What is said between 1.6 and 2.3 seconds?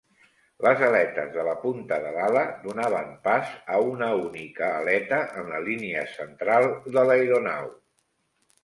punta de